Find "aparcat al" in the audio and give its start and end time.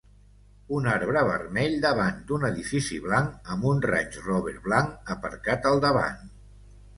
5.17-5.85